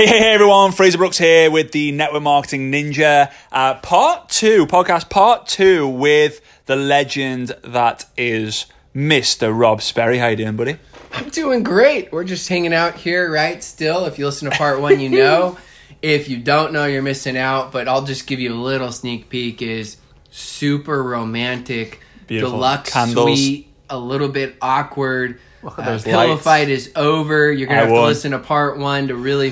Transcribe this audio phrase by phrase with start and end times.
[0.00, 0.72] Hey, hey, hey, everyone.
[0.72, 6.40] Fraser Brooks here with the Network Marketing Ninja, uh, part two, podcast part two with
[6.64, 8.64] the legend that is
[8.96, 9.52] Mr.
[9.54, 10.16] Rob Sperry.
[10.16, 10.78] How you doing, buddy?
[11.12, 12.10] I'm doing great.
[12.12, 13.62] We're just hanging out here, right?
[13.62, 15.58] Still, if you listen to part one, you know.
[16.00, 17.70] if you don't know, you're missing out.
[17.70, 19.60] But I'll just give you a little sneak peek.
[19.60, 19.98] Is
[20.30, 22.52] super romantic, Beautiful.
[22.56, 23.38] deluxe Candles.
[23.38, 25.38] suite, a little bit awkward.
[25.62, 26.42] Look at Uh, those pillow lights.
[26.42, 27.52] fight is over.
[27.52, 29.50] You're gonna I have to listen to part one to really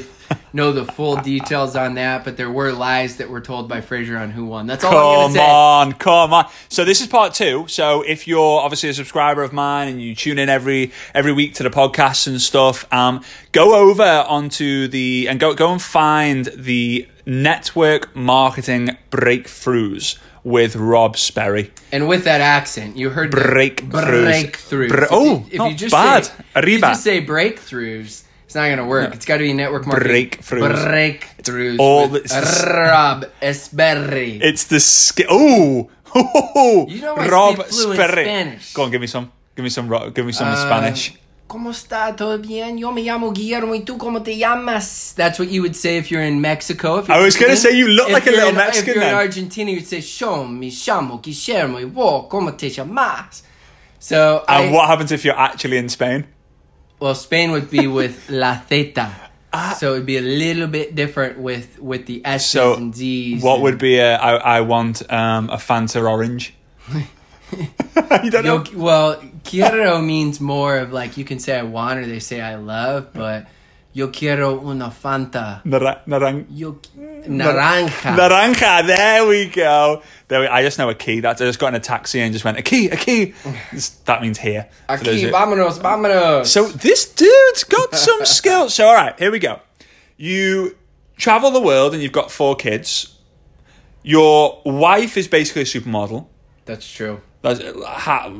[0.53, 2.25] know the full details on that.
[2.25, 4.67] But there were lies that were told by Fraser on who won.
[4.67, 6.51] That's all I'm Come on, come on.
[6.69, 7.67] So this is part two.
[7.69, 11.55] So if you're obviously a subscriber of mine and you tune in every every week
[11.55, 13.23] to the podcast and stuff, um,
[13.53, 21.17] go over onto the and go go and find the network marketing breakthroughs with Rob
[21.17, 21.71] Sperry.
[21.93, 24.25] And with that accent, you heard Breakthroughs.
[24.25, 24.89] breakthroughs.
[24.89, 26.25] Bre- If oh, you- if not you just bad.
[26.25, 29.13] Say, if you just say breakthroughs, it's not gonna work.
[29.15, 30.31] It's got to be network marketing.
[30.31, 30.87] Breakthroughs.
[30.89, 31.79] Breakthroughs.
[31.79, 34.41] all with this- Rob Esberry.
[34.41, 35.91] It's the sk- oh,
[36.89, 38.73] You know I Rob fluent Spanish.
[38.73, 39.31] Go on, give me some.
[39.55, 39.87] Give me some.
[40.15, 41.13] Give me some Uh, Spanish.
[41.47, 42.17] ¿Cómo está?
[42.17, 42.79] ¿Todo bien?
[42.79, 45.15] Yo me llamo Guillermo y tú cómo te llamas?
[45.15, 46.99] That's what you would say if you're in Mexico.
[47.01, 48.95] If you're I was gonna say you look If like a little in- Mexican If
[48.97, 49.13] you're then.
[49.15, 53.43] in Argentina, you'd say Yo me llamo Guillermo y vos cómo te llamas?
[53.99, 56.27] So I, And what happens if you're actually in Spain?
[57.01, 59.13] Well, Spain would be with la zeta.
[59.51, 59.75] Ah.
[59.81, 63.43] so it'd be a little bit different with with the S's So, and Z's.
[63.43, 64.15] What and- would be a?
[64.17, 66.53] I, I want um, a Fanta orange.
[67.57, 68.63] you don't know.
[68.63, 72.43] Yo, well, quiero means more of like you can say I want or they say
[72.43, 73.47] I love, but
[73.99, 75.61] yo quiero una Fanta.
[75.65, 76.79] Nara- narang- Yo
[77.27, 78.15] naranja.
[78.17, 78.87] naranja.
[78.87, 80.03] There we go.
[80.29, 81.19] There we, I just know a key.
[81.21, 83.35] That's, I just got in a taxi and just went a key, a key.
[84.05, 84.69] that means here.
[84.89, 85.23] A key.
[85.23, 86.47] Who- vámonos, vámonos.
[86.47, 88.75] So this dude's got some skills.
[88.75, 89.59] So all right, here we go.
[90.17, 90.77] You
[91.17, 93.15] travel the world and you've got four kids.
[94.03, 96.27] Your wife is basically a supermodel.
[96.65, 97.21] that's true.
[97.43, 98.31] That's, ha,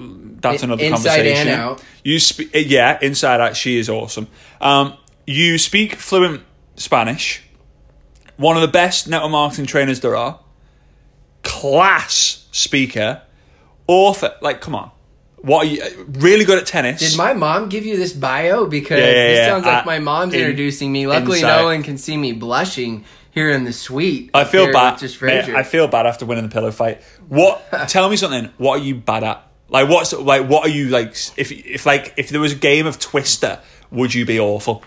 [0.41, 1.49] that's In- another inside and conversation.
[1.61, 1.83] out.
[2.05, 3.57] You speak, yeah, inside out.
[3.57, 4.27] She is awesome.
[4.61, 4.95] Um,
[5.29, 6.43] you speak fluent
[6.77, 7.43] Spanish.
[8.37, 10.41] One of the best network marketing trainers there are.
[11.43, 13.23] Class speaker,
[13.87, 14.35] author.
[14.41, 14.91] Like, come on,
[15.37, 16.05] what are you?
[16.09, 17.01] Really good at tennis.
[17.11, 18.67] Did my mom give you this bio?
[18.67, 19.47] Because Yeah, yeah, this yeah.
[19.47, 21.07] sounds like Uh, my mom's in- introducing me.
[21.07, 21.57] Luckily, inside.
[21.59, 24.31] no one can see me blushing here in the suite.
[24.35, 24.99] I feel bad.
[24.99, 25.49] Just mate.
[25.51, 27.03] I feel bad after winning the pillow fight.
[27.29, 27.63] What?
[27.89, 28.51] tell me something.
[28.59, 29.47] What are you bad at?
[29.69, 30.49] Like what's like?
[30.49, 31.11] What are you like?
[31.37, 33.61] If if like if there was a game of Twister,
[33.91, 34.83] would you be awful?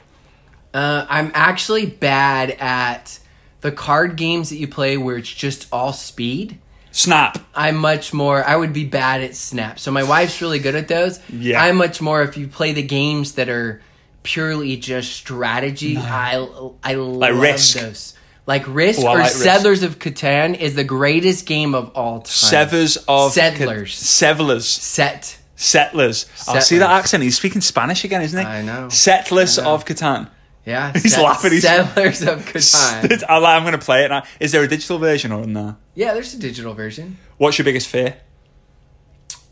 [0.74, 3.20] Uh, I'm actually bad at
[3.62, 6.60] the card games that you play where it's just all speed.
[6.92, 7.38] Snap.
[7.56, 8.44] I'm much more.
[8.44, 9.80] I would be bad at Snap.
[9.80, 11.20] So my wife's really good at those.
[11.30, 11.62] Yeah.
[11.62, 13.82] I'm much more if you play the games that are
[14.24, 15.96] purely just strategy.
[15.98, 16.36] I
[16.84, 17.78] I love Risk.
[17.80, 18.14] those.
[18.46, 19.38] Like Risk Oh, or like Risk.
[19.44, 22.26] Settlers of Catan is the greatest game of all time.
[22.26, 23.96] Severs of Settlers.
[23.96, 24.68] Settlers.
[24.68, 25.38] Set.
[25.56, 26.26] Settlers.
[26.48, 27.24] Oh, see that accent?
[27.24, 28.46] He's speaking Spanish again, isn't he?
[28.46, 28.90] I know.
[28.90, 29.76] Settlers I know.
[29.76, 30.28] of Catan.
[30.66, 30.94] Yeah.
[30.96, 33.24] He's Set- laughing, he's- Settlers of Catan.
[33.28, 34.24] I'm I'm going to play it now.
[34.40, 35.76] Is there a digital version or no?
[35.96, 37.18] yeah, there's a digital version.
[37.38, 38.18] What's your biggest fear?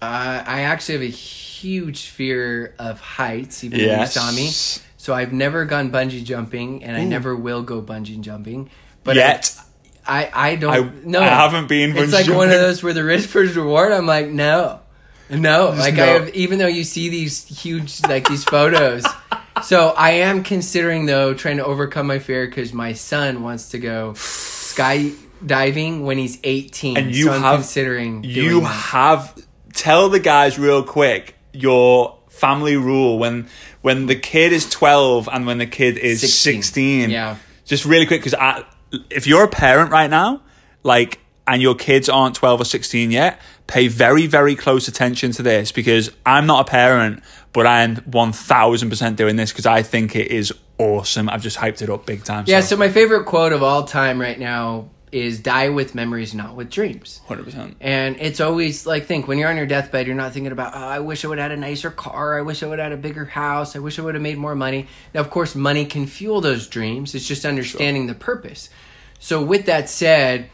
[0.02, 4.14] Uh, I actually have a huge fear of heights, even Yes.
[4.14, 4.48] though you saw me.
[4.98, 8.70] So I've never gone bungee jumping, and I never will go bungee jumping.
[9.04, 9.58] But Yet.
[10.06, 10.74] I, I don't.
[10.74, 13.92] I- no, I haven't been It's like one of those where the risk versus reward.
[13.92, 14.80] I'm like, no,
[15.30, 15.70] no.
[15.78, 19.06] Like I have, even though you see these huge, like these photos.
[19.62, 23.80] so I am considering though trying to overcome my fear because my son wants to
[23.80, 26.98] go skydiving when he's 18.
[26.98, 29.36] And you so have- considering you have
[29.74, 33.48] tell the guys real quick your family rule when
[33.82, 37.10] when the kid is 12 and when the kid is 16, 16.
[37.10, 37.38] Yeah.
[37.66, 38.36] just really quick because
[39.10, 40.42] if you're a parent right now
[40.84, 45.42] like and your kids aren't 12 or 16 yet pay very very close attention to
[45.42, 50.32] this because i'm not a parent but i'm 1000% doing this because i think it
[50.32, 53.64] is awesome i've just hyped it up big time Yeah, so my favorite quote of
[53.64, 57.22] all time right now is die with memories, not with dreams.
[57.28, 60.74] 100% And it's always like think when you're on your deathbed, you're not thinking about,
[60.76, 62.92] oh, I wish I would have had a nicer car, I wish I would have
[62.92, 64.88] had a bigger house, I wish I would have made more money.
[65.14, 67.16] Now of course money can fuel those dreams.
[67.16, 68.70] It's just understanding the purpose.
[69.20, 70.50] So with that said,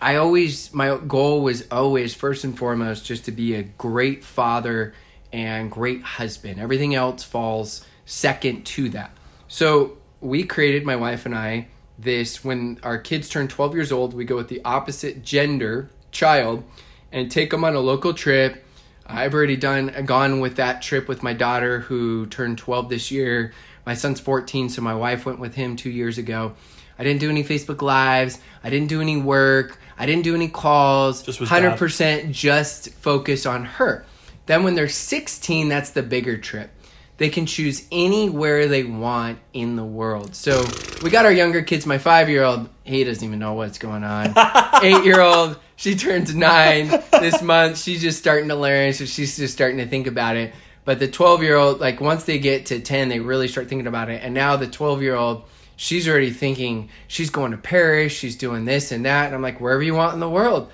[0.00, 4.94] I always my goal was always first and foremost just to be a great father
[5.32, 6.60] and great husband.
[6.60, 9.10] Everything else falls second to that.
[9.48, 11.68] So we created my wife and I
[11.98, 16.62] this when our kids turn 12 years old, we go with the opposite gender child
[17.10, 18.64] and take them on a local trip.
[19.04, 23.52] I've already done gone with that trip with my daughter who turned 12 this year.
[23.84, 26.54] My son's 14, so my wife went with him two years ago.
[26.98, 28.38] I didn't do any Facebook Lives.
[28.62, 29.78] I didn't do any work.
[29.98, 31.22] I didn't do any calls.
[31.22, 34.04] Just was 100% just focus on her.
[34.46, 36.70] Then when they're 16, that's the bigger trip.
[37.18, 40.36] They can choose anywhere they want in the world.
[40.36, 40.64] So
[41.02, 41.84] we got our younger kids.
[41.84, 44.34] My five year old, he doesn't even know what's going on.
[44.82, 47.78] Eight year old, she turns nine this month.
[47.78, 50.54] She's just starting to learn, so she's just starting to think about it.
[50.84, 53.88] But the 12 year old, like once they get to 10, they really start thinking
[53.88, 54.22] about it.
[54.22, 55.44] And now the 12 year old,
[55.80, 59.26] she's already thinking she's going to Paris, she's doing this and that.
[59.26, 60.70] And I'm like, wherever you want in the world.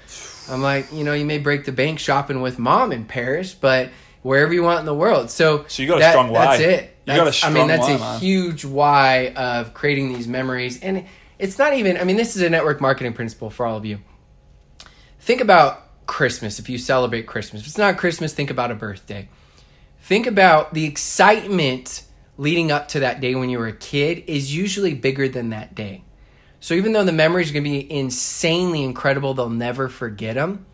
[0.49, 3.91] I'm like, you know, you may break the bank shopping with mom in Paris, but
[4.23, 5.31] wherever you want in the world.
[5.31, 6.57] So, So you got a strong why.
[6.57, 6.97] That's it.
[7.07, 8.21] You got a That's- I mean, that's why, a man.
[8.21, 10.81] huge why of creating these memories.
[10.83, 11.05] And
[11.39, 13.99] it's not even, I mean, this is a network marketing principle for all of you.
[15.21, 17.61] Think about Christmas if you celebrate Christmas.
[17.63, 19.29] If it's not Christmas, think about a birthday.
[20.03, 22.03] Think about the excitement
[22.37, 25.75] leading up to that day when you were a kid is usually bigger than that
[25.75, 26.03] day.
[26.61, 30.67] So even though the memories are going to be insanely incredible, they'll never forget them.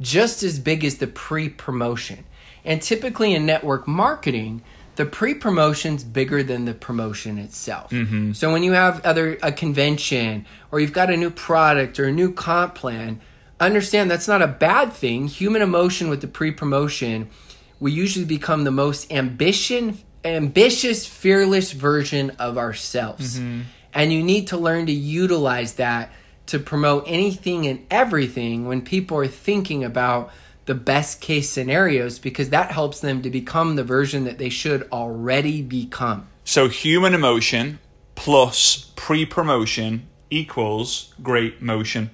[0.00, 2.24] Just as big as the pre-promotion.
[2.64, 4.62] And typically in network marketing,
[4.96, 7.90] the pre-promotion's bigger than the promotion itself.
[7.90, 8.32] Mm-hmm.
[8.32, 12.12] So when you have other a convention or you've got a new product or a
[12.12, 13.20] new comp plan,
[13.58, 15.26] understand that's not a bad thing.
[15.26, 17.30] Human emotion with the pre-promotion,
[17.78, 23.38] we usually become the most ambition ambitious, fearless version of ourselves.
[23.38, 23.62] Mm-hmm.
[23.92, 26.12] And you need to learn to utilize that
[26.46, 30.32] to promote anything and everything when people are thinking about
[30.66, 34.88] the best case scenarios because that helps them to become the version that they should
[34.92, 36.28] already become.
[36.44, 37.78] So human emotion
[38.14, 42.10] plus pre-promotion equals great motion,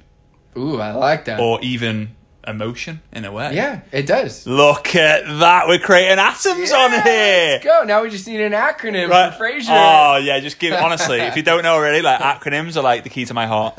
[0.56, 1.40] Ooh, I like that.
[1.40, 3.54] or even emotion in a way.
[3.54, 4.46] yeah, it does.
[4.46, 5.68] Look at that.
[5.68, 7.00] We're creating atoms on here.
[7.52, 7.84] Let's go.
[7.84, 9.32] Now we just need an acronym Right.
[9.32, 9.72] for Fraser.
[9.72, 11.18] Oh yeah, just give honestly.
[11.20, 13.78] if you don't know already, like acronyms are like the key to my heart.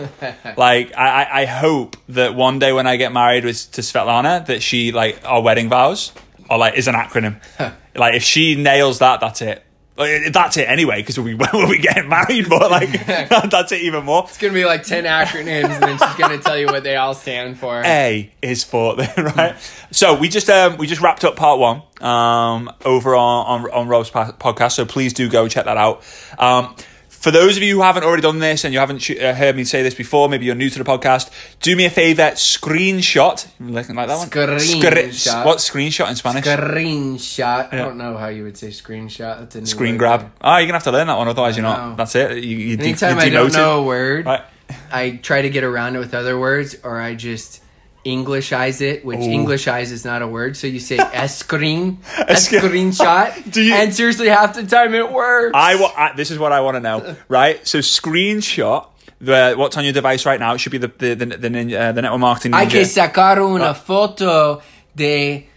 [0.57, 4.45] Like I, I, I hope that one day when I get married with to Svetlana,
[4.47, 6.11] that she like our wedding vows
[6.49, 7.41] are like is an acronym.
[7.95, 9.63] like if she nails that, that's it.
[9.97, 14.05] Like, that's it anyway, because we we'll be getting married, but like that's it even
[14.05, 14.25] more.
[14.27, 17.13] It's gonna be like ten acronyms, and then she's gonna tell you what they all
[17.13, 17.81] stand for.
[17.83, 19.55] A is for right.
[19.91, 23.87] So we just um we just wrapped up part one um over on on, on
[23.87, 24.73] Rob's podcast.
[24.73, 26.03] So please do go check that out.
[26.37, 26.75] Um.
[27.27, 29.57] For those of you who haven't already done this and you haven't sh- uh, heard
[29.57, 31.29] me say this before, maybe you're new to the podcast,
[31.59, 33.45] do me a favor, screenshot.
[33.59, 34.29] Like, like that one?
[34.29, 35.43] Screenshot.
[35.45, 36.45] What's screenshot in Spanish?
[36.45, 37.73] Screenshot.
[37.73, 39.49] I don't know how you would say screenshot.
[39.51, 40.31] That's Screen grab.
[40.39, 41.97] Oh, you're going to have to learn that one, otherwise you're not.
[41.97, 42.41] That's it.
[42.45, 44.43] You, you, de- Anytime you're I don't know a word, Right.
[44.89, 47.61] I try to get around it with other words, or I just
[48.07, 49.23] Englishize it, which Ooh.
[49.37, 50.55] Englishize is not a word.
[50.55, 52.91] So you say screen, Escreen.
[52.95, 55.51] screenshot, Do you- and seriously, half the time it works.
[55.53, 57.65] I, wa- I this is what I want to know, right?
[57.67, 58.87] So screenshot
[59.19, 60.53] the what's on your device right now.
[60.53, 62.53] It should be the the the, the, uh, the network marketing.
[62.53, 62.71] Hay Ninja.
[62.71, 64.61] que sacar una foto
[64.95, 65.47] de,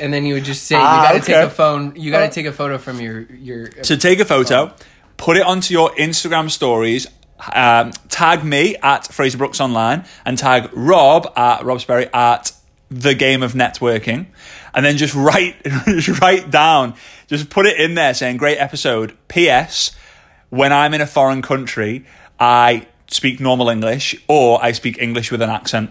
[0.00, 1.32] and then you would just say you Ah, got to okay.
[1.34, 1.92] take a phone.
[1.96, 2.30] You got to Oh.
[2.30, 3.70] take a photo from your your.
[3.82, 4.72] So take a photo,
[5.16, 7.06] put it onto your Instagram stories.
[7.52, 12.52] Um, tag me at Fraser Brooks Online and tag Rob at Rob Sperry at
[12.90, 14.26] the Game of Networking,
[14.74, 16.94] and then just write just write down,
[17.26, 19.16] just put it in there saying great episode.
[19.28, 19.92] P.S.
[20.50, 22.06] When I'm in a foreign country,
[22.40, 25.90] I speak normal English or I speak English with an accent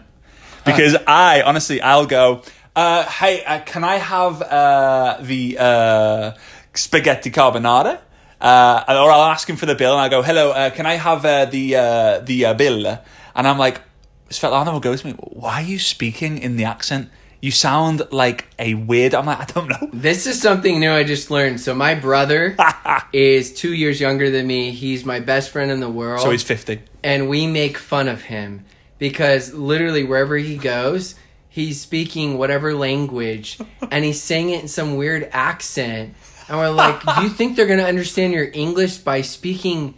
[0.65, 2.41] because I honestly I'll go.
[2.75, 6.31] Uh, hey, uh, can I have uh, the uh,
[6.75, 7.99] spaghetti carbonara?
[8.39, 10.93] Uh, or I'll ask him for the bill, and I go, "Hello, uh, can I
[10.95, 12.85] have uh, the uh, the uh, bill?"
[13.35, 13.81] And I'm like,
[14.29, 17.09] Svetlana will go to me, "Why are you speaking in the accent?
[17.41, 21.03] You sound like a weird." I'm like, "I don't know." This is something new I
[21.03, 21.59] just learned.
[21.61, 22.55] So my brother
[23.13, 24.71] is two years younger than me.
[24.71, 26.21] He's my best friend in the world.
[26.21, 26.81] So he's fifty.
[27.03, 28.65] and we make fun of him
[28.99, 31.15] because literally wherever he goes,
[31.49, 33.57] he's speaking whatever language
[33.91, 36.13] and he's saying it in some weird accent.
[36.49, 39.95] And we're like, do you think they're going to understand your English by speaking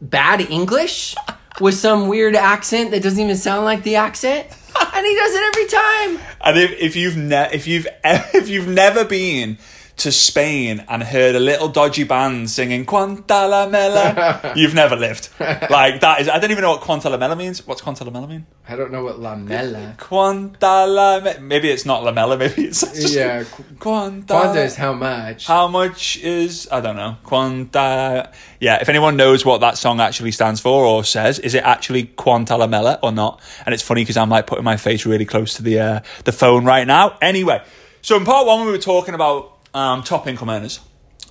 [0.00, 1.16] bad English
[1.60, 4.46] with some weird accent that doesn't even sound like the accent?
[4.94, 6.26] And he does it every time.
[6.40, 9.58] And if, if you've ne- if you've if you've never been
[9.98, 15.28] to Spain and heard a little dodgy band singing Quanta la Mela, you've never lived.
[15.38, 17.66] Like that is I don't even know what Quanta la Mela means.
[17.66, 18.46] What's Quanta la Mela mean?
[18.68, 19.96] I don't know what lamella.
[19.98, 23.44] Quanta la maybe it's not lamella, maybe it's Yeah,
[23.78, 24.26] Quanta.
[24.26, 25.46] Quanta is how much.
[25.46, 27.16] How much is I don't know.
[27.24, 31.64] Quanta Yeah, if anyone knows what that song actually stands for or says, is it
[31.64, 33.40] actually Quanta la Mela or not?
[33.66, 36.32] And it's funny because I'm like putting my face really close to the uh, the
[36.32, 37.18] phone right now.
[37.20, 37.62] Anyway,
[38.02, 40.80] so in part one we were talking about um, top income earners.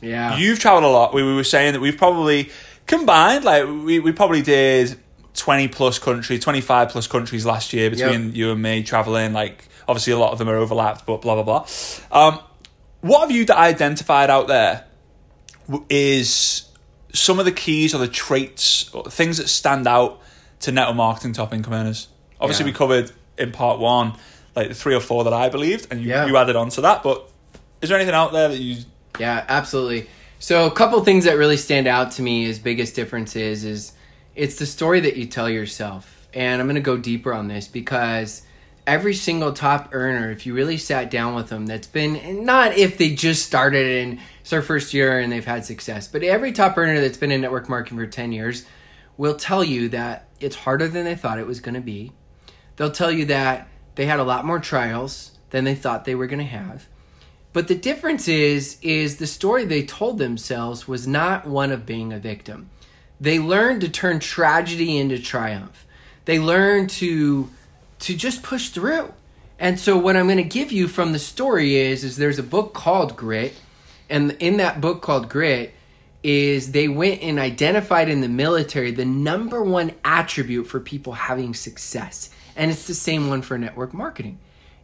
[0.01, 0.38] Yeah.
[0.38, 1.13] You've traveled a lot.
[1.13, 2.50] We, we were saying that we've probably
[2.86, 4.98] combined, like, we, we probably did
[5.34, 8.36] 20 plus countries, 25 plus countries last year between Yep.
[8.36, 9.34] you and me traveling.
[9.34, 11.67] Like, obviously, a lot of them are overlapped, but blah, blah, blah.
[12.12, 12.39] Um,
[13.01, 14.84] what have you identified out there
[15.89, 16.67] is
[17.13, 20.20] some of the keys or the traits or things that stand out
[20.62, 22.08] to network marketing top income earners?
[22.39, 22.72] Obviously, Yeah.
[22.72, 24.13] we covered in part one,
[24.56, 26.25] like the three or four that I believed, and you, Yeah.
[26.25, 27.03] you added on to that.
[27.03, 27.29] But
[27.81, 28.84] is there anything out there that you
[29.19, 30.07] Yeah, absolutely.
[30.39, 33.93] So a couple things that really stand out to me as biggest differences is
[34.36, 36.27] it's the story that you tell yourself.
[36.34, 38.43] And I'm going to go deeper on this because
[38.86, 42.98] every single top earner, if you really sat down with them, that's been not if
[42.98, 46.77] they just started and it's their first year and they've had success, but every top
[46.77, 48.65] earner that's been in network marketing for 10 years
[49.17, 52.12] will tell you that it's harder than they thought it was going to be.
[52.75, 56.27] They'll tell you that they had a lot more trials than they thought they were
[56.27, 56.88] going to have.
[57.54, 62.13] But the difference is is the story they told themselves was not one of being
[62.13, 62.70] a victim.
[63.20, 65.86] They learned to turn tragedy into triumph.
[66.25, 67.50] They learned to
[68.00, 69.13] to just push through.
[69.60, 72.44] And so what I'm going to give you from the story is is there's a
[72.44, 73.54] book called Grit
[74.10, 75.74] and in that book called Grit
[76.24, 81.54] is they went and identified in the military the number one attribute for people having
[81.54, 82.30] success.
[82.56, 84.39] And it's the same one for network marketing.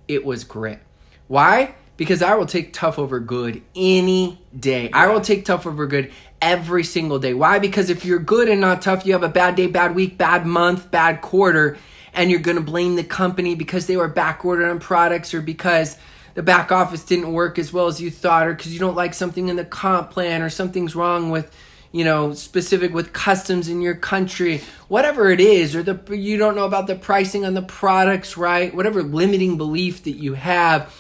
[0.08, 0.80] It was grit.
[1.28, 1.76] Why?
[2.04, 4.92] Because I will take tough over good any day.
[4.92, 7.34] I will take tough over good every single day.
[7.34, 7.60] Why?
[7.60, 10.46] Because if you're good and not tough, you have a bad day, bad week, bad
[10.46, 11.78] month, bad quarter,
[12.14, 15.98] and you're going to blame the company because they were backordered on products or because
[16.34, 19.14] the back office didn't work as well as you thought or because you don't like
[19.14, 21.56] something in the comp plan or something's wrong with
[21.94, 26.56] you know specific with customs in your country whatever it is or the you don't
[26.56, 30.92] know about the pricing on the products right whatever limiting belief that you have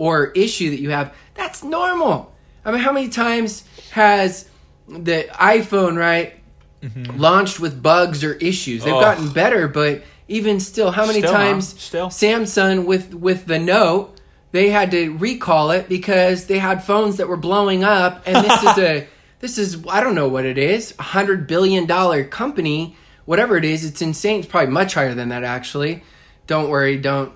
[0.00, 2.32] or issue that you have that's normal
[2.64, 4.48] i mean how many times has
[4.88, 6.34] the iphone right
[6.82, 7.18] mm-hmm.
[7.18, 9.00] launched with bugs or issues they've Oh.
[9.00, 12.06] gotten better but even still how many Still, times Still.
[12.08, 14.16] Samsung with with the Note,
[14.52, 18.62] they had to recall it because they had phones that were blowing up, and this
[18.62, 19.08] is a
[19.40, 23.64] this is I don't know what it is, a hundred billion dollar company, whatever it
[23.64, 24.38] is, it's insane.
[24.38, 26.04] It's probably much higher than that actually.
[26.46, 27.32] Don't worry, don't.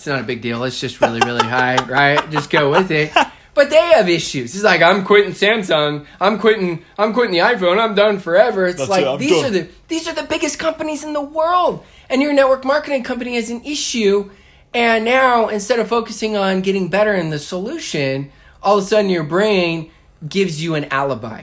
[0.00, 0.64] It's not a big deal.
[0.64, 2.30] It's just really really high, right?
[2.30, 3.12] Just go with it.
[3.52, 4.54] But they have issues.
[4.54, 6.06] It's like I'm quitting Samsung.
[6.18, 6.82] I'm quitting.
[6.98, 7.78] I'm quitting the iPhone.
[7.78, 8.64] I'm done forever.
[8.66, 9.44] It's That's like it, these done.
[9.44, 13.34] are the these are the biggest companies in the world, and your network marketing company
[13.34, 14.30] has an issue.
[14.72, 19.10] And now, instead of focusing on getting better in the solution, all of a sudden
[19.10, 19.90] your brain
[20.26, 21.42] gives you an alibi.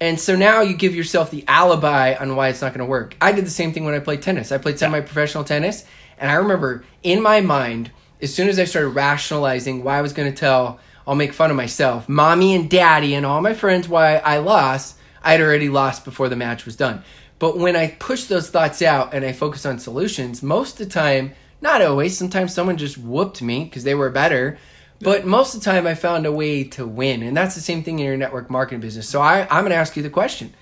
[0.00, 3.16] And so now you give yourself the alibi on why it's not going to work.
[3.20, 4.50] I did the same thing when I played tennis.
[4.52, 5.84] I played semi professional tennis,
[6.16, 10.12] and I remember in my mind, as soon as I started rationalizing why I was
[10.12, 13.88] going to tell, I'll make fun of myself, mommy and daddy, and all my friends
[13.88, 17.02] why I lost, I had already lost before the match was done.
[17.38, 20.92] But when I push those thoughts out and I focus on solutions, most of the
[20.92, 24.58] time, not always, sometimes someone just whooped me because they were better.
[25.00, 27.22] But most of the time, I found a way to win.
[27.22, 29.08] And that's the same thing in your network marketing business.
[29.08, 30.54] So I, I'm going to ask you the question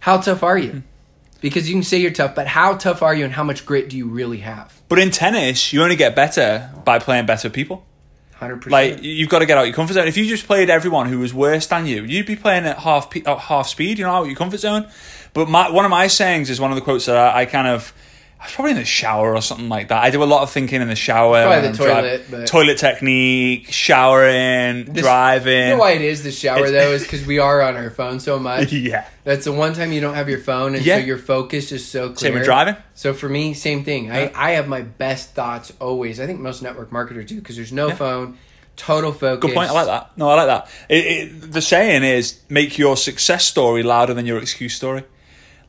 [0.00, 0.82] How tough are you?
[1.42, 3.90] Because you can say you're tough, but how tough are you and how much grit
[3.90, 4.80] do you really have?
[4.88, 7.84] But in tennis, you only get better by playing better people.
[8.40, 8.70] 100%.
[8.70, 10.08] Like you've got to get out of your comfort zone.
[10.08, 13.14] If you just played everyone who was worse than you, you'd be playing at half
[13.16, 13.98] at half speed.
[13.98, 14.88] You know, out your comfort zone.
[15.34, 17.68] But my, one of my sayings is one of the quotes that I, I kind
[17.68, 17.92] of.
[18.42, 20.02] I was probably in the shower or something like that.
[20.02, 21.44] I do a lot of thinking in the shower.
[21.44, 25.68] Probably the toilet, but- toilet technique, showering, driving.
[25.68, 28.18] you know why it is the shower, though, is because we are on our phone
[28.18, 28.72] so much.
[28.72, 29.06] yeah.
[29.22, 30.98] That's the one time you don't have your phone, and Yeah.
[30.98, 32.16] so your focus is so clear.
[32.16, 32.74] Same with driving.
[32.94, 34.10] So for me, same thing.
[34.10, 36.18] I, I have my best thoughts always.
[36.18, 38.38] I think most network marketers do because there's no phone,
[38.74, 39.50] total focus.
[39.50, 39.70] Good point.
[39.70, 40.18] I like that.
[40.18, 40.68] No, I like that.
[40.88, 45.04] It, it, the saying is make your success story louder than your excuse story.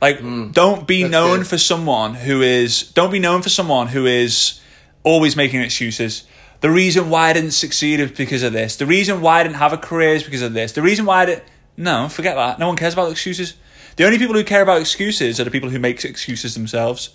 [0.04, 0.20] Like,
[0.52, 1.10] don't be Mm.
[1.10, 1.48] known good.
[1.48, 2.84] for someone who is.
[2.94, 4.60] Don't be known for someone who is
[5.04, 6.24] always making excuses.
[6.60, 8.76] The reason why I didn't succeed is because of this.
[8.76, 10.74] The reason why I didn't have a career is because of this.
[10.74, 11.44] The reason why I didn't.
[11.78, 12.60] No, forget that.
[12.60, 13.54] No one cares about excuses.
[13.96, 17.12] The only people who care about excuses are the people who make excuses themselves.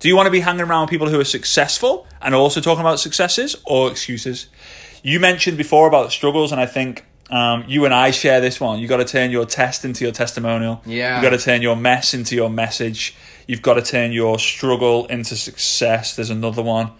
[0.00, 3.00] Do you want to be hanging around people who are successful and also talking about
[3.00, 4.46] successes or excuses?
[5.02, 8.78] You mentioned before about struggles, and I think um, you and I share this one.
[8.80, 10.82] You've got to turn your test into your testimonial.
[10.84, 11.14] Yeah.
[11.16, 13.14] You've got to turn your mess into your message.
[13.46, 16.16] You've got to turn your struggle into success.
[16.16, 16.90] There's another one,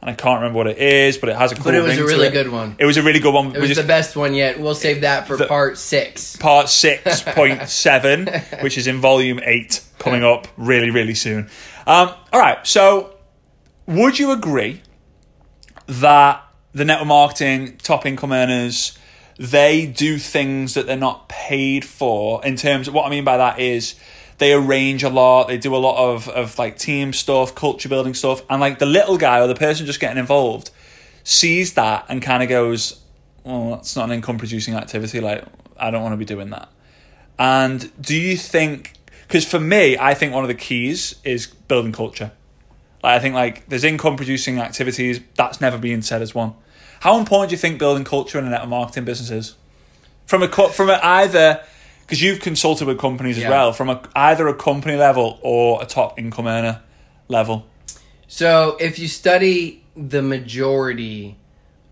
[0.00, 1.64] and I can't remember what it is, but it has a cool.
[1.64, 2.76] But it was a really good one.
[2.78, 3.48] It was a really good one.
[3.48, 4.58] It We was just- the best one yet.
[4.60, 6.36] We'll save that for The- part six.
[6.36, 11.48] part 6.7, which is in volume 8, coming up really, really soon.
[11.86, 13.14] Um, all right, so
[13.86, 14.82] would you agree
[15.86, 16.42] that
[16.72, 18.96] the network marketing top income earners
[19.40, 22.44] they do things that they're not paid for.
[22.44, 23.94] In terms of what I mean by that is
[24.36, 25.48] they arrange a lot.
[25.48, 28.86] They do a lot of of like team stuff, culture building stuff, and like the
[28.86, 30.70] little guy or the person just getting involved
[31.24, 33.00] sees that and kind of goes,
[33.46, 35.20] "Oh, that's not an income producing activity.
[35.20, 35.42] Like
[35.78, 36.68] I don't want to be doing that."
[37.38, 38.92] And do you think?
[39.26, 42.32] Because for me, I think one of the keys is building culture.
[43.02, 46.52] Like I think like there's income producing activities that's never been said as one.
[47.00, 49.56] How important do you think building culture in a network marketing business is?
[50.26, 51.60] From a from a, either
[52.02, 53.50] because you've consulted with companies as Yeah.
[53.50, 56.82] well, from a, either a company level or a top income earner
[57.28, 57.66] level.
[58.28, 61.36] So if you study the majority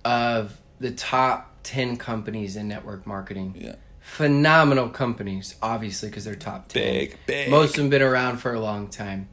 [0.04, 3.74] of the top 10 companies in network marketing, Yeah.
[4.00, 6.82] phenomenal companies, obviously, because they're top 10.
[6.82, 7.50] Big, big.
[7.50, 9.28] Most of them been around for a long time.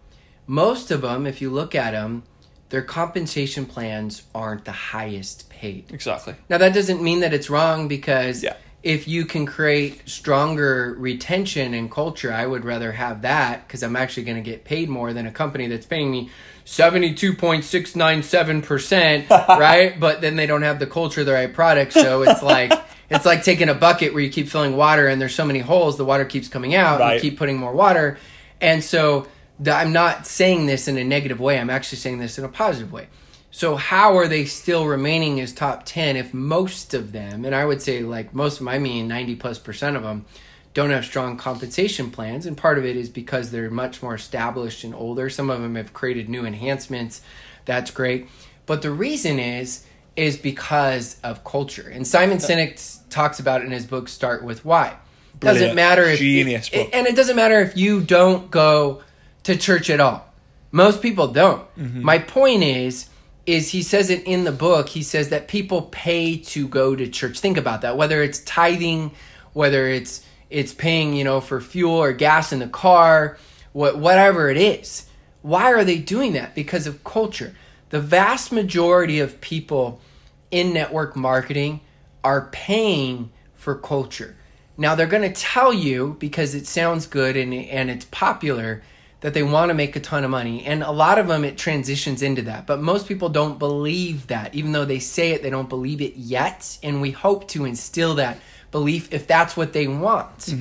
[0.48, 2.24] Most of them, if you look at them,
[2.70, 5.86] their compensation plans aren't the highest paid.
[5.94, 6.36] Exactly.
[6.50, 8.56] Now that doesn't mean that it's wrong because Yeah.
[8.84, 13.96] if you can create stronger retention and culture, I would rather have that because I'm
[13.96, 16.30] actually going to get paid more than a company that's paying me
[16.66, 19.30] 72.697%,
[19.60, 20.00] right?
[20.00, 22.72] But then they don't have the culture, the right product, so it's like
[23.10, 25.98] it's like taking a bucket where you keep filling water and there's so many holes,
[25.98, 27.16] the water keeps coming out, Right.
[27.16, 28.18] you keep putting more water.
[28.62, 29.28] And so
[29.66, 32.92] I'm not saying this in a negative way, I'm actually saying this in a positive
[32.92, 33.08] way.
[33.52, 37.64] So how are they still remaining as top 10 if most of them, and I
[37.64, 40.26] would say like most of them, I mean 90 plus percent of them,
[40.74, 42.46] don't have strong compensation plans.
[42.46, 45.30] And part of it is because they're much more established and older.
[45.30, 47.22] Some of them have created new enhancements.
[47.64, 48.28] That's great.
[48.66, 49.86] But the reason is,
[50.18, 51.90] is because of culture.
[51.90, 54.98] And Simon Sinek talks about it in his book, Start With Why.
[55.40, 56.90] Doesn't matter if Genius book.
[56.94, 59.02] and it doesn't matter if you don't go
[59.46, 60.26] to church at all.
[60.72, 61.62] Most people don't.
[61.76, 62.04] Mm-hmm.
[62.04, 63.10] My point is
[63.46, 64.90] is he says it in the book.
[64.90, 67.40] He says that people pay to go to church.
[67.40, 67.96] Think about that.
[67.96, 69.12] Whether it's tithing,
[69.54, 73.38] whether it's it's paying, you know, for fuel or gas in the car,
[73.72, 75.08] what whatever it is.
[75.42, 76.56] Why are they doing that?
[76.56, 77.56] Because of culture.
[77.90, 80.02] The vast majority of people
[80.50, 81.82] in network marketing
[82.24, 84.36] are paying for culture.
[84.76, 88.82] Now they're going to tell you because it sounds good and and it's popular
[89.22, 91.58] that they want to make a ton of money and a lot of them it
[91.58, 92.68] transitions into that.
[92.68, 96.16] But most people don't believe that even though they say it they don't believe it
[96.16, 98.38] yet and we hope to instill that
[98.72, 100.54] belief if that's what they want.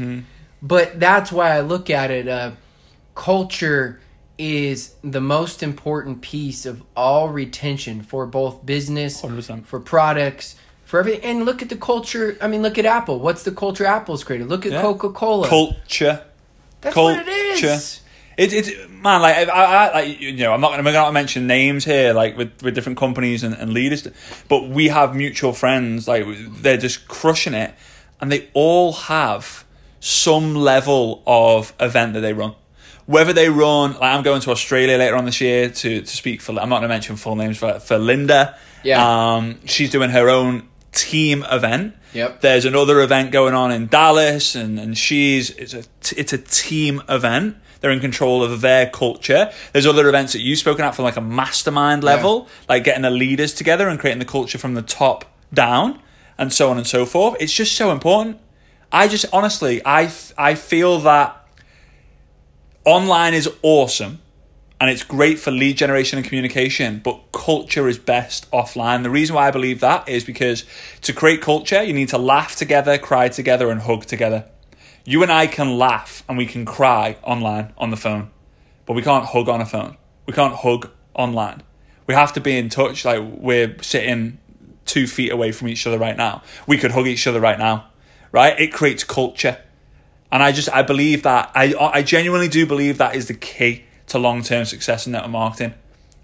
[0.62, 2.52] But that's why I look at it uh
[3.14, 4.00] culture
[4.38, 9.64] is the most important piece of all retention for both business 100%.
[9.64, 13.44] for products for everything and look at the culture i mean look at apple what's
[13.44, 14.80] the culture apple's created look at Yeah.
[14.82, 16.24] coca-cola Culture.
[16.80, 17.18] that's culture.
[17.18, 18.00] what it is
[18.36, 21.84] It, it, man, like I, I, like you know, I'm not going to mention names
[21.84, 24.06] here, like with, with different companies and, and leaders,
[24.48, 26.24] but we have mutual friends, like
[26.60, 27.74] they're just crushing it,
[28.20, 29.64] and they all have
[30.00, 32.54] some level of event that they run.
[33.06, 36.40] Whether they run, like I'm going to Australia later on this year to to speak
[36.40, 36.52] for.
[36.52, 38.56] I'm not going to mention full names for for Linda.
[38.82, 39.34] Yeah.
[39.34, 41.94] Um, she's doing her own team event.
[42.14, 42.40] Yep.
[42.40, 45.84] There's another event going on in Dallas, and, and she's it's a
[46.16, 47.56] it's a team event.
[47.84, 49.52] They're in control of their culture.
[49.74, 53.10] There's other events that you've spoken at from like a mastermind level, like getting the
[53.10, 56.00] leaders together and creating the culture from the top down,
[56.38, 57.36] and so on and so forth.
[57.40, 58.38] It's just so important.
[58.90, 61.46] I just honestly, I I feel that
[62.86, 64.22] online is awesome
[64.80, 69.02] and it's great for lead generation and communication, but culture is best offline.
[69.02, 70.64] The reason why I believe that is because
[71.02, 74.46] to create culture, you need to laugh together, cry together, and hug together.
[75.04, 78.30] You and I can laugh and we can cry online on the phone,
[78.86, 79.96] but we can't hug on a phone.
[80.26, 81.62] We can't hug online.
[82.06, 84.38] We have to be in touch, like we're sitting
[84.84, 86.42] two feet away from each other right now.
[86.66, 87.86] We could hug each other right now,
[88.32, 88.58] right?
[88.58, 89.58] It creates culture.
[90.32, 93.84] And I just I believe that I I genuinely do believe that is the key
[94.08, 95.74] to long term success in network marketing.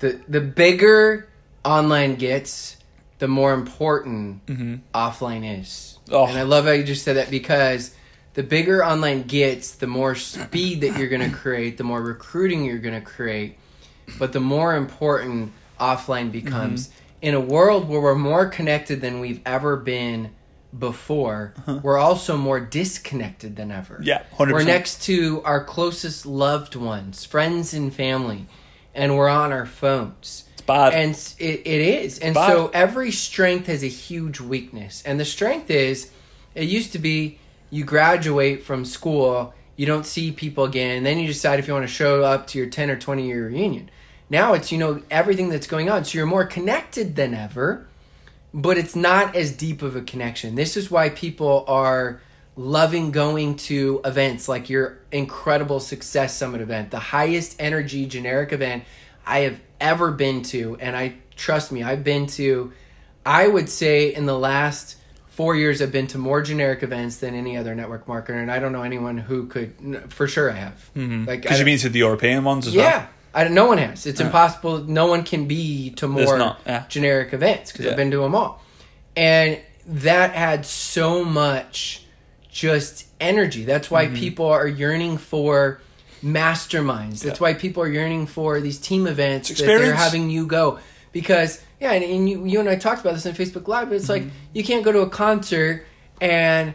[0.01, 1.29] the the bigger
[1.65, 2.77] online gets
[3.19, 4.75] the more important mm-hmm.
[4.95, 6.27] offline is Oh.
[6.27, 7.95] and i love how you just said that because
[8.35, 12.65] the bigger online gets the more speed that you're going to create the more recruiting
[12.65, 13.57] you're going to create
[14.19, 16.89] but the more important offline becomes.
[16.89, 16.97] Mm-hmm.
[17.23, 20.31] In a world where we're more connected than we've ever been
[20.79, 21.81] before uh-huh.
[21.83, 24.01] we're also more disconnected than ever.
[24.03, 24.53] Yeah, 100%.
[24.53, 28.47] we're next to our closest loved ones friends and family
[28.95, 30.45] and we're on our phones.
[30.53, 30.95] It's bad.
[30.95, 32.21] and it, it is.
[32.21, 32.49] And bad.
[32.49, 35.03] so every strength has a huge weakness.
[35.03, 36.11] And the strength is
[36.55, 37.39] it used to be
[37.71, 41.73] you graduate from school you don't see people again and then you decide if you
[41.73, 43.91] want to show up to your 10 or 20 year reunion
[44.29, 47.87] now it's you know everything that's going on so you're more connected than ever
[48.53, 50.55] but it's not as deep of a connection.
[50.55, 52.21] This is why people are
[52.57, 58.85] loving going to events like your incredible success summit event, the highest energy generic event
[59.25, 60.77] I have ever been to.
[60.81, 62.73] And I trust me, I've been to,
[63.25, 64.97] I would say in the last
[65.41, 68.43] four years, I've been to more generic events than any other network marketer.
[68.43, 69.73] And I don't know anyone who could,
[70.13, 70.91] for sure I have.
[70.95, 71.25] Mm-hmm.
[71.25, 72.83] Like, Because you mean to the European ones as yeah.
[72.83, 73.09] well?
[73.47, 74.05] I, no one has.
[74.05, 74.85] It's impossible.
[74.85, 76.85] No one can be to more not, yeah.
[76.89, 77.93] generic events because Yeah.
[77.93, 78.63] I've been to them all.
[79.17, 82.05] And that had so much
[82.51, 83.65] just energy.
[83.65, 84.17] That's why Mm-hmm.
[84.17, 85.81] people are yearning for
[86.23, 87.23] masterminds.
[87.23, 90.81] That's why people are yearning for these team events that they're having you go.
[91.13, 93.97] Because, yeah, and, and you, you and I talked about this on Facebook Live, but
[93.97, 94.35] it's like Mm-hmm.
[94.55, 95.87] you can't go to a concert
[96.21, 96.75] and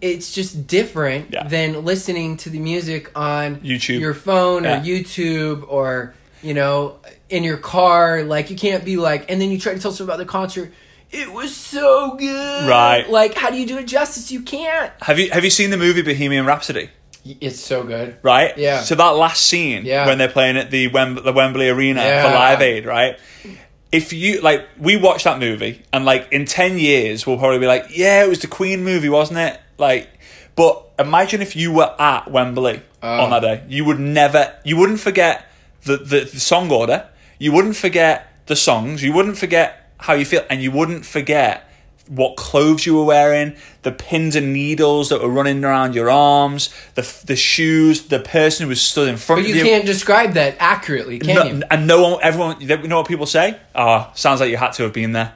[0.00, 1.46] it's just different Yeah.
[1.48, 4.00] than listening to the music on YouTube.
[4.00, 4.80] your phone Yeah.
[4.80, 6.96] or YouTube or you know
[7.28, 8.22] in your car.
[8.22, 10.72] Like you can't be like, and then you try to tell someone about the concert.
[11.10, 13.08] It was so good, Right.
[13.08, 14.30] Like, how do you do it justice?
[14.30, 14.92] You can't.
[15.02, 16.90] Have you have you seen the movie Bohemian Rhapsody?
[17.24, 18.16] It's so good.
[18.22, 18.56] Right.
[18.56, 18.82] Yeah.
[18.82, 20.06] So that last scene Yeah.
[20.06, 22.22] when they're playing at the Wem- the Wembley Arena Yeah.
[22.28, 23.18] for Live Aid, right?
[23.90, 27.66] If you like, we watched that movie, and like in ten years, we'll probably be
[27.66, 30.08] like, "Yeah, it was the Queen movie, wasn't it?" Like,
[30.56, 33.08] but imagine if you were at Wembley Oh.
[33.08, 33.40] on ah.
[33.40, 35.46] that day, you would never, you wouldn't forget
[35.84, 40.24] the, the the song order, you wouldn't forget the songs, you wouldn't forget how you
[40.24, 41.67] feel, and you wouldn't forget
[42.08, 46.70] what clothes you were wearing, the pins and needles that were running around your arms,
[46.94, 49.68] the the shoes, the person who was stood in front But of you you.
[49.70, 51.62] can't describe that accurately, can No- you?
[51.70, 53.56] and no one, everyone, you know what people say?
[53.74, 55.34] Ah, sounds like you had to have been there.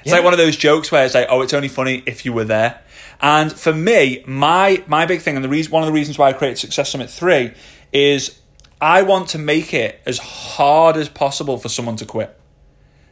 [0.00, 0.14] It's Yeah.
[0.14, 2.44] like one of those jokes where it's like, oh, it's only funny if you were
[2.44, 2.80] there.
[3.20, 6.28] And for me, my my big thing, and the reason, one of the reasons why
[6.28, 7.50] I created Success Summit three,
[7.92, 8.38] is
[8.80, 12.37] I want to make it as hard as possible for someone to quit.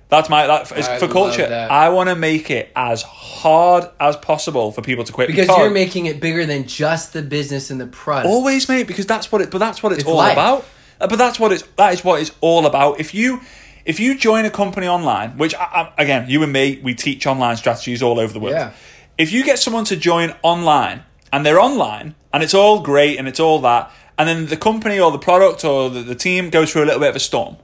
[0.09, 1.49] That's my that is I for culture.
[1.49, 1.71] that.
[1.71, 5.71] I want to make it as hard as possible for people to quit Because you're
[5.71, 8.29] making it bigger than just the business and the product.
[8.29, 9.51] Always, mate, because that's what it.
[9.51, 10.33] But that's what it's, It's all life.
[10.33, 10.65] about.
[11.01, 11.63] Uh, But that's what it's.
[11.77, 13.01] That is what it's all about.
[13.01, 13.41] If you,
[13.85, 17.27] if you join a company online, which I, I, again, you and me, we teach
[17.27, 18.55] online strategies all over the world.
[18.55, 18.73] Yeah.
[19.19, 23.27] If you get someone to join online and they're online and it's all great and
[23.27, 26.71] it's all that, and then the company or the product or the, the team goes
[26.73, 27.57] through a little bit of a storm,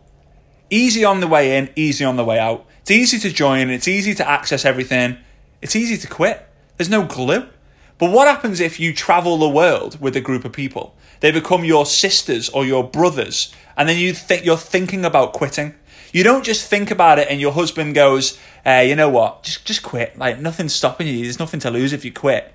[0.73, 2.67] easy on the way in, easy on the way out.
[2.81, 5.19] It's easy to join, it's easy to access everything.
[5.61, 6.45] It's easy to quit.
[6.77, 7.47] There's no glue.
[7.99, 10.97] But what happens if you travel the world with a group of people?
[11.21, 15.75] They become your sisters or your brothers, and then you think you're thinking about quitting.
[16.13, 19.45] You don't just think about it, and your husband goes, "Hey, you know what?
[19.45, 20.19] Just just quit.
[20.19, 21.23] Like nothing's stopping you.
[21.23, 22.53] There's nothing to lose if you quit."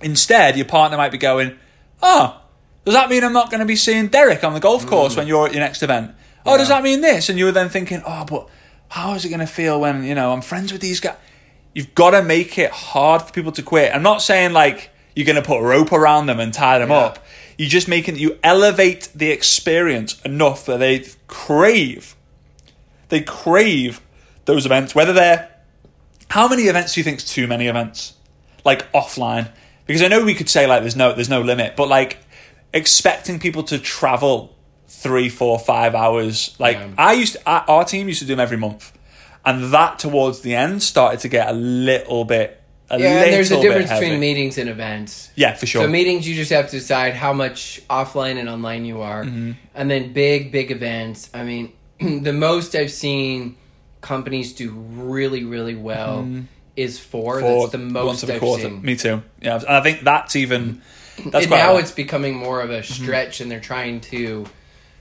[0.00, 1.58] Instead, your partner might be going,
[2.02, 2.40] "Oh,
[2.86, 5.18] does that mean I'm not going to be seeing Derek on the golf course mm.
[5.18, 6.12] when you're at your next event?
[6.48, 8.48] Oh, does that mean this?" And you were then thinking, "Oh, but
[8.88, 11.16] how is it going to feel when you know I'm friends with these guys?"
[11.74, 13.94] You've got to make it hard for people to quit.
[13.94, 16.90] I'm not saying like you're going to put a rope around them and tie them
[16.90, 16.96] Yeah.
[16.96, 17.24] up.
[17.56, 22.14] You just making you elevate the experience enough that they crave.
[23.08, 24.00] They crave
[24.44, 25.50] those events, whether they're
[26.30, 28.14] how many events do you think is too many events?
[28.64, 29.50] Like offline,
[29.86, 32.18] because I know we could say like there's no there's no limit, but like
[32.72, 34.54] expecting people to travel
[34.88, 36.56] three, four, five hours.
[36.58, 36.90] Like Yeah.
[36.98, 38.92] I used, to, our team used to do them every month,
[39.44, 42.54] and that towards the end started to get a little bit.
[42.90, 45.30] A yeah, and there's a difference between meetings and events.
[45.34, 45.82] Yeah, for sure.
[45.82, 49.52] So meetings, you just have to decide how much offline and online you are, Mm-hmm.
[49.74, 51.28] and then big, big events.
[51.34, 53.56] I mean, the most I've seen
[54.00, 56.26] companies do really, really well
[56.76, 57.42] is four.
[57.42, 57.60] Mm-hmm.
[57.60, 58.62] That's the most of a I've quarter.
[58.64, 58.80] seen.
[58.82, 59.22] Me too.
[59.42, 60.80] Yeah, and I think that's even.
[61.16, 61.82] That's and quite now a lot.
[61.82, 63.02] it's becoming more of a Mm-hmm.
[63.04, 64.46] stretch, and they're trying to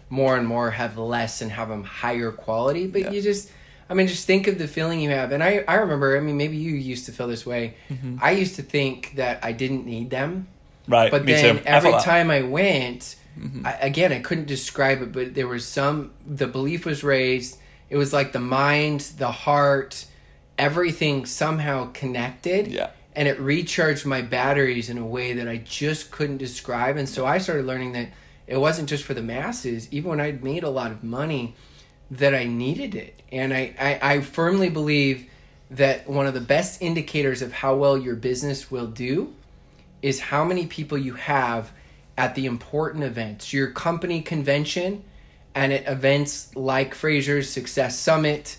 [0.10, 2.88] more and more have less and have them higher quality.
[2.88, 3.12] But Yeah.
[3.12, 3.52] you just,
[3.90, 5.32] I mean, just think of the feeling you have.
[5.32, 6.18] And I, I remember.
[6.18, 7.76] I mean, maybe you used to feel this way.
[7.90, 8.18] Mm-hmm.
[8.22, 10.48] I used to think that I didn't need them.
[10.88, 11.12] right.
[11.12, 11.58] But then.
[11.60, 13.16] I every felt time I went,
[13.64, 17.58] I, again, I couldn't describe it, but there was some, the belief was raised.
[17.90, 20.06] It was like the mind, the heart,
[20.58, 22.68] everything somehow connected.
[22.68, 22.90] Yeah.
[23.16, 26.98] And it recharged my batteries in a way that I just couldn't describe.
[26.98, 28.10] And so I started learning that
[28.48, 31.56] it wasn't just for the masses, even when I'd made a lot of money,
[32.10, 33.22] that I needed it.
[33.32, 35.30] And I, I, I firmly believe
[35.70, 39.34] that one of the best indicators of how well your business will do
[40.02, 41.72] is how many people you have
[42.18, 45.04] at the important events, your company convention,
[45.54, 48.58] and at events like Fraser's Success Summit,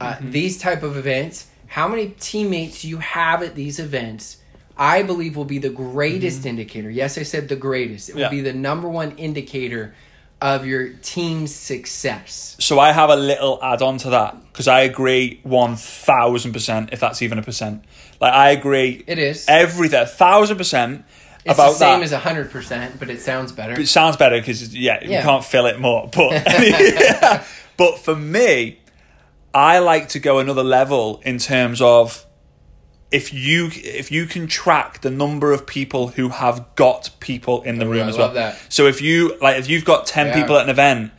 [0.00, 1.48] uh, these type of events.
[1.68, 4.41] How many teammates you have at these events,
[4.76, 6.48] I believe, will be the greatest mm-hmm.
[6.48, 6.90] indicator.
[6.90, 8.08] Yes, I said the greatest.
[8.08, 8.28] It will Yeah.
[8.30, 9.94] be the number one indicator
[10.40, 12.56] of your team's success.
[12.58, 16.90] So I have a little add on to that because I agree one thousand percent.
[16.92, 17.84] If that's even a percent,
[18.20, 19.44] like I agree, It is.
[19.48, 21.04] everything, thousand percent
[21.44, 22.12] It's about the same that.
[22.12, 23.78] as hundred percent, but it sounds better.
[23.80, 26.08] it sounds better because yeah, you can't fill it more.
[26.12, 26.44] But
[27.76, 28.80] but for me,
[29.54, 32.26] I like to go another level in terms of
[33.12, 37.78] if you if you can track the number of people who have got people in
[37.78, 38.32] the room I as well.
[38.32, 38.58] that.
[38.68, 40.40] So if you like if you've got ten Yeah.
[40.40, 41.12] people at an event,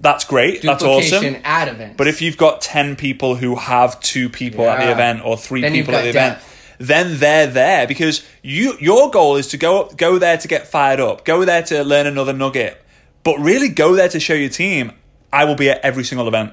[0.00, 0.62] that's great.
[0.62, 1.36] That's awesome.
[1.44, 1.96] At events.
[1.96, 5.60] But if you've got 10 people who have two people at the event or three
[5.60, 6.38] Then people at the event,
[6.78, 10.98] then they're there because you your goal is to go go there to get fired
[10.98, 12.82] up, go there to learn another nugget,
[13.22, 14.92] but really go there to show your team
[15.32, 16.52] I will be at every single event.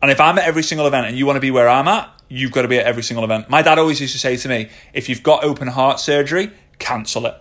[0.00, 2.10] And if I'm at every single event and you want to be where I'm at,
[2.32, 3.50] you've got to be at every single event.
[3.50, 7.26] My dad always used to say to me, if you've got open heart surgery, cancel
[7.26, 7.34] it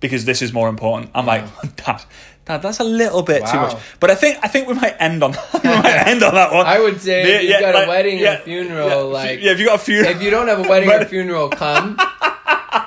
[0.00, 1.10] because this is more important.
[1.14, 1.44] I'm like,
[1.76, 2.02] Dad,
[2.44, 3.76] Dad, that's a little bit too much.
[4.00, 6.66] But I think I think we might end on we might end on that one.
[6.66, 9.60] I would say if you've got a wedding or yeah, funeral, yeah, like- yeah, if
[9.60, 11.98] you got a funeral, if you don't have a wedding or funeral, come.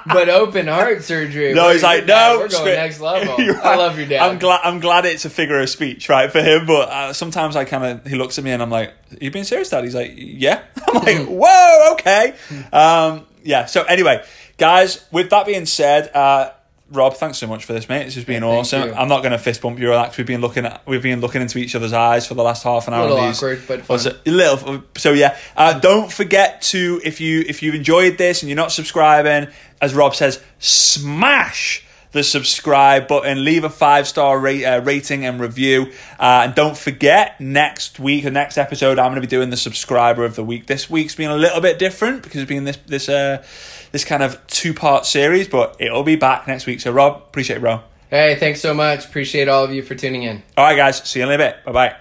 [0.06, 1.54] But open heart surgery.
[1.54, 3.40] No, he's like, no, we're going next level.
[3.44, 4.22] You're I love your dad.
[4.30, 4.62] I'm glad.
[4.64, 6.66] I'm glad it's a figure of speech, right, for him.
[6.68, 9.46] But uh, sometimes I kind of he looks at me and I'm like, "You being
[9.46, 10.62] serious, Dad?" He's like, "Yeah."
[10.94, 11.06] I'm Hmm.
[11.06, 12.36] like, "Whoa, okay."
[12.72, 13.66] Um, yeah.
[13.66, 14.24] So anyway,
[14.58, 16.52] guys, with that being said, uh,
[16.92, 18.04] Rob, thanks so much for this, mate.
[18.06, 18.90] This has been Yeah, awesome.
[18.90, 18.94] you.
[18.96, 21.42] I'm not going to fist bump you 'cause we've been looking at we've been looking
[21.42, 23.08] into each other's eyes for the last half an hour.
[23.08, 23.38] A little these.
[23.38, 23.94] awkward, but fun.
[23.96, 24.84] Was it- a little.
[24.96, 28.72] So yeah, uh, don't forget to if you if you've enjoyed this and you're not
[28.72, 29.48] subscribing,
[29.82, 35.40] as Rob says, smash the subscribe button, leave a five star rate, uh, rating and
[35.42, 39.50] review, uh, and don't forget next week or next episode I'm going to be doing
[39.50, 40.68] the subscriber of the week.
[40.68, 43.44] This week's been a little bit different because it's been this this uh,
[43.96, 46.82] this kind of two part series, but it'll be back next week.
[46.82, 47.80] So Rob, appreciate it, bro.
[48.10, 49.06] Hey, thanks so much.
[49.06, 50.44] Appreciate all of you for tuning in.
[50.58, 51.64] All right, guys, see you in a bit.
[51.64, 51.96] Bye bye.